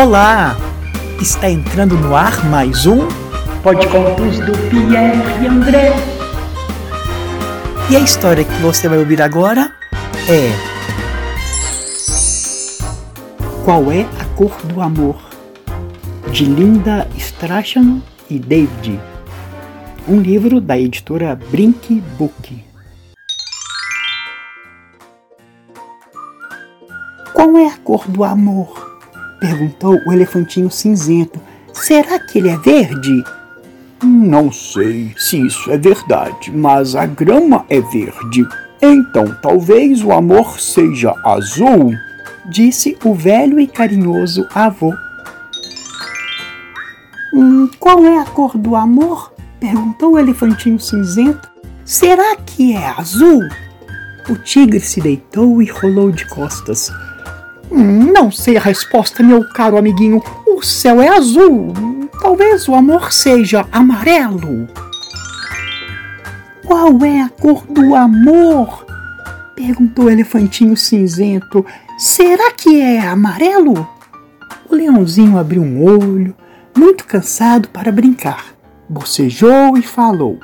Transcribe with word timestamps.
Olá! 0.00 0.56
Está 1.20 1.50
entrando 1.50 1.96
no 1.96 2.14
ar 2.14 2.48
mais 2.48 2.86
um 2.86 3.08
Contos 3.64 4.38
do 4.46 4.56
Pierre 4.70 5.42
e 5.42 5.46
André. 5.48 5.92
E 7.90 7.96
a 7.96 7.98
história 7.98 8.44
que 8.44 8.54
você 8.62 8.88
vai 8.88 8.98
ouvir 8.98 9.20
agora 9.20 9.72
é 10.28 10.52
Qual 13.64 13.90
é 13.90 14.02
a 14.20 14.24
cor 14.36 14.56
do 14.66 14.80
amor? 14.80 15.16
De 16.30 16.44
Linda 16.44 17.08
Strachan 17.16 18.00
e 18.30 18.38
David. 18.38 19.00
Um 20.06 20.20
livro 20.20 20.60
da 20.60 20.78
editora 20.78 21.34
Brink 21.50 22.00
Book. 22.16 22.64
Qual 27.32 27.58
é 27.58 27.66
a 27.66 27.76
cor 27.78 28.06
do 28.06 28.22
amor? 28.22 28.97
Perguntou 29.40 30.00
o 30.06 30.12
elefantinho 30.12 30.70
cinzento. 30.70 31.40
Será 31.72 32.18
que 32.18 32.38
ele 32.38 32.48
é 32.48 32.56
verde? 32.56 33.22
Não 34.02 34.52
sei 34.52 35.12
se 35.16 35.44
isso 35.44 35.70
é 35.70 35.76
verdade, 35.76 36.52
mas 36.52 36.94
a 36.94 37.06
grama 37.06 37.64
é 37.68 37.80
verde. 37.80 38.46
Então 38.80 39.36
talvez 39.42 40.02
o 40.02 40.12
amor 40.12 40.60
seja 40.60 41.12
azul, 41.24 41.92
disse 42.48 42.96
o 43.04 43.14
velho 43.14 43.58
e 43.58 43.66
carinhoso 43.66 44.46
avô. 44.54 44.94
Hum, 47.34 47.68
qual 47.78 48.04
é 48.04 48.18
a 48.18 48.24
cor 48.24 48.56
do 48.56 48.76
amor? 48.76 49.32
perguntou 49.58 50.12
o 50.12 50.18
elefantinho 50.18 50.78
cinzento. 50.78 51.48
Será 51.84 52.36
que 52.36 52.74
é 52.74 52.88
azul? 52.96 53.42
O 54.28 54.36
tigre 54.36 54.80
se 54.80 55.00
deitou 55.00 55.60
e 55.60 55.66
rolou 55.66 56.12
de 56.12 56.26
costas. 56.26 56.92
Não 57.80 58.28
sei 58.28 58.56
a 58.56 58.60
resposta, 58.60 59.22
meu 59.22 59.48
caro 59.50 59.78
amiguinho. 59.78 60.20
O 60.44 60.60
céu 60.62 61.00
é 61.00 61.06
azul. 61.06 61.72
Talvez 62.20 62.66
o 62.66 62.74
amor 62.74 63.12
seja 63.12 63.64
amarelo. 63.70 64.66
Qual 66.66 67.04
é 67.04 67.20
a 67.20 67.28
cor 67.28 67.64
do 67.68 67.94
amor? 67.94 68.84
Perguntou 69.54 70.06
o 70.06 70.10
elefantinho 70.10 70.76
cinzento. 70.76 71.64
Será 71.96 72.50
que 72.50 72.80
é 72.80 72.98
amarelo? 72.98 73.88
O 74.68 74.74
leãozinho 74.74 75.38
abriu 75.38 75.62
um 75.62 75.84
olho, 75.84 76.34
muito 76.76 77.04
cansado 77.04 77.68
para 77.68 77.92
brincar. 77.92 78.46
Bocejou 78.88 79.78
e 79.78 79.82
falou: 79.82 80.40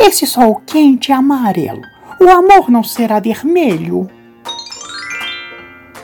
Esse 0.00 0.26
sol 0.26 0.62
quente 0.64 1.12
é 1.12 1.14
amarelo. 1.14 1.82
O 2.18 2.26
amor 2.30 2.70
não 2.70 2.82
será 2.82 3.20
vermelho? 3.20 4.08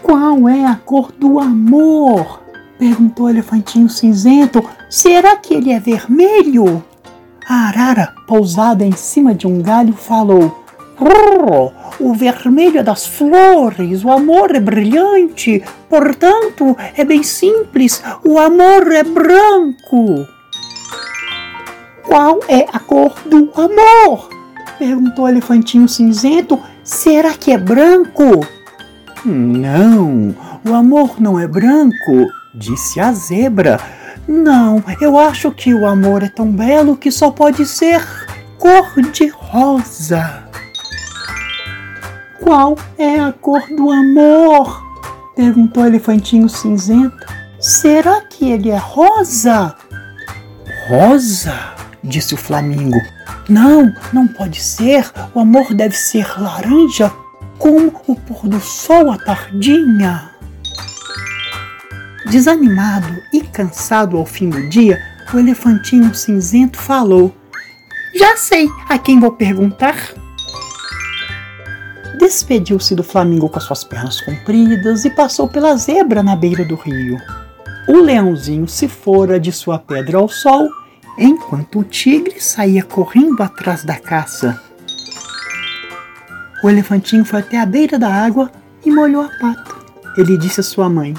Qual 0.04 0.50
é 0.50 0.66
a 0.66 0.76
cor 0.76 1.10
do 1.12 1.40
amor? 1.40 2.42
Perguntou 2.78 3.24
o 3.24 3.30
elefantinho 3.30 3.88
cinzento. 3.88 4.62
Será 4.90 5.34
que 5.34 5.54
ele 5.54 5.72
é 5.72 5.80
vermelho? 5.80 6.84
A 7.48 7.68
arara, 7.68 8.14
pousada 8.26 8.84
em 8.84 8.92
cima 8.92 9.34
de 9.34 9.46
um 9.46 9.62
galho, 9.62 9.94
falou: 9.94 10.62
O 11.98 12.12
vermelho 12.12 12.80
é 12.80 12.82
das 12.82 13.06
flores, 13.06 14.04
o 14.04 14.10
amor 14.10 14.54
é 14.54 14.60
brilhante, 14.60 15.64
portanto 15.88 16.76
é 16.94 17.02
bem 17.02 17.22
simples, 17.22 18.02
o 18.22 18.38
amor 18.38 18.92
é 18.92 19.04
branco. 19.04 20.26
Qual 22.02 22.40
é 22.46 22.66
a 22.70 22.78
cor 22.78 23.14
do 23.24 23.50
amor? 23.56 24.28
Perguntou 24.78 25.24
o 25.24 25.28
elefantinho 25.28 25.88
cinzento. 25.88 26.60
Será 26.84 27.32
que 27.32 27.50
é 27.50 27.56
branco? 27.56 28.46
Não, 29.24 30.34
o 30.68 30.74
amor 30.74 31.18
não 31.18 31.38
é 31.38 31.46
branco, 31.46 32.30
disse 32.54 33.00
a 33.00 33.10
zebra. 33.12 33.80
Não, 34.28 34.84
eu 35.00 35.18
acho 35.18 35.50
que 35.50 35.72
o 35.74 35.86
amor 35.86 36.22
é 36.22 36.28
tão 36.28 36.52
belo 36.52 36.94
que 36.94 37.10
só 37.10 37.30
pode 37.30 37.64
ser 37.64 38.06
cor-de-rosa. 38.58 40.44
Qual 42.38 42.76
é 42.98 43.18
a 43.18 43.32
cor 43.32 43.62
do 43.74 43.90
amor? 43.90 44.84
perguntou 45.34 45.84
o 45.84 45.86
elefantinho 45.86 46.48
cinzento. 46.48 47.26
Será 47.58 48.20
que 48.20 48.50
ele 48.50 48.68
é 48.68 48.76
rosa? 48.76 49.74
Rosa, 50.86 51.54
disse 52.02 52.34
o 52.34 52.36
flamingo. 52.36 53.00
Não, 53.48 53.90
não 54.12 54.28
pode 54.28 54.60
ser. 54.60 55.10
O 55.34 55.40
amor 55.40 55.72
deve 55.72 55.96
ser 55.96 56.26
laranja 56.38 57.10
como 57.64 57.90
o 58.06 58.14
pôr 58.14 58.46
do 58.46 58.60
sol 58.60 59.10
à 59.10 59.16
tardinha. 59.16 60.30
Desanimado 62.26 63.22
e 63.32 63.40
cansado 63.40 64.18
ao 64.18 64.26
fim 64.26 64.50
do 64.50 64.68
dia, 64.68 65.00
o 65.32 65.38
elefantinho 65.38 66.14
cinzento 66.14 66.76
falou: 66.76 67.34
Já 68.14 68.36
sei 68.36 68.68
a 68.86 68.98
quem 68.98 69.18
vou 69.18 69.32
perguntar. 69.32 69.96
Despediu-se 72.18 72.94
do 72.94 73.02
flamingo 73.02 73.48
com 73.48 73.56
as 73.56 73.64
suas 73.64 73.82
pernas 73.82 74.20
compridas 74.20 75.06
e 75.06 75.10
passou 75.10 75.48
pela 75.48 75.74
zebra 75.74 76.22
na 76.22 76.36
beira 76.36 76.66
do 76.66 76.74
rio. 76.74 77.16
O 77.88 77.96
leãozinho 77.96 78.68
se 78.68 78.86
fora 78.88 79.40
de 79.40 79.50
sua 79.50 79.78
pedra 79.78 80.18
ao 80.18 80.28
sol, 80.28 80.68
enquanto 81.18 81.78
o 81.78 81.84
tigre 81.84 82.42
saía 82.42 82.82
correndo 82.82 83.42
atrás 83.42 83.84
da 83.84 83.96
caça. 83.96 84.60
O 86.64 86.70
elefantinho 86.70 87.26
foi 87.26 87.40
até 87.40 87.60
a 87.60 87.66
beira 87.66 87.98
da 87.98 88.08
água 88.08 88.50
e 88.86 88.90
molhou 88.90 89.20
a 89.20 89.28
pata. 89.38 89.74
Ele 90.16 90.38
disse 90.38 90.60
à 90.60 90.62
sua 90.62 90.88
mãe: 90.88 91.12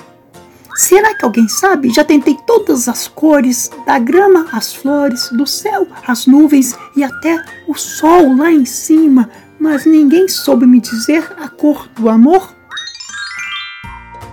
Será 0.73 1.13
que 1.13 1.23
alguém 1.23 1.47
sabe? 1.47 1.94
Já 1.94 2.03
tentei 2.03 2.35
todas 2.47 2.89
as 2.89 3.07
cores, 3.07 3.69
da 3.85 4.00
grama 4.00 4.47
às 4.51 4.73
flores, 4.73 5.29
do 5.29 5.45
céu 5.45 5.88
às 6.07 6.25
nuvens 6.25 6.75
e 6.97 7.03
até 7.03 7.39
o 7.67 7.75
sol 7.75 8.35
lá 8.35 8.51
em 8.51 8.66
cima, 8.66 9.29
mas 9.59 9.85
ninguém 9.85 10.28
soube 10.28 10.66
me 10.66 10.81
dizer 10.81 11.31
a 11.39 11.47
cor 11.47 11.88
do 11.95 12.09
amor. 12.09 12.55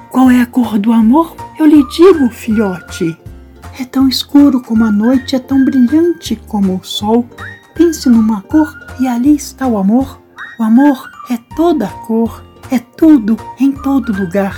Qual 0.09 0.31
é 0.31 0.41
a 0.41 0.47
cor 0.47 0.79
do 0.79 0.95
amor? 0.95 1.37
Eu 1.59 1.67
lhe 1.67 1.87
digo, 1.91 2.31
filhote. 2.31 3.19
É 3.79 3.85
tão 3.85 4.09
escuro 4.09 4.63
como 4.63 4.83
a 4.83 4.91
noite, 4.91 5.37
é 5.37 5.39
tão 5.39 5.63
brilhante 5.63 6.37
como 6.47 6.77
o 6.77 6.85
sol. 6.85 7.29
Pense 7.75 8.09
numa 8.09 8.41
cor 8.41 8.75
e 8.99 9.07
ali 9.07 9.37
está 9.37 9.67
o 9.67 9.77
amor. 9.77 10.23
O 10.59 10.63
amor 10.63 11.11
é 11.31 11.39
toda 11.57 11.89
cor, 11.89 12.45
é 12.71 12.79
tudo 12.79 13.37
em 13.59 13.73
todo 13.73 14.13
lugar. 14.13 14.55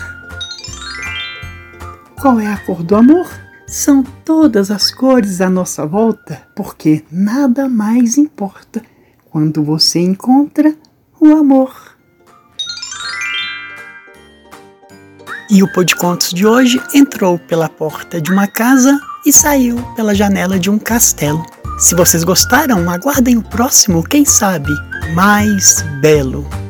Qual 2.21 2.41
é 2.41 2.47
a 2.47 2.57
cor 2.57 2.83
do 2.83 2.97
amor? 2.97 3.29
São 3.67 4.03
todas 4.03 4.71
as 4.71 4.91
cores 4.91 5.41
à 5.41 5.49
nossa 5.49 5.87
volta, 5.87 6.43
porque 6.55 7.05
nada 7.11 7.69
mais 7.69 8.19
importa 8.19 8.83
quando 9.31 9.63
você 9.63 10.01
encontra 10.01 10.75
o 11.21 11.33
amor. 11.33 11.95
E 15.51 15.63
o 15.63 15.73
Pô 15.73 15.85
de 15.85 15.95
Contos 15.95 16.31
de 16.31 16.47
hoje 16.47 16.83
entrou 16.93 17.39
pela 17.39 17.69
porta 17.69 18.21
de 18.21 18.33
uma 18.33 18.49
casa 18.49 18.99
e 19.25 19.33
saiu 19.33 19.77
pela 19.95 20.15
janela 20.15 20.59
de 20.59 20.69
um 20.69 20.79
castelo. 20.79 21.45
Se 21.79 21.95
vocês 21.95 22.25
gostaram, 22.25 22.91
aguardem 22.91 23.37
o 23.37 23.43
próximo, 23.43 24.03
quem 24.03 24.25
sabe, 24.25 24.71
mais 25.13 25.83
belo. 26.01 26.64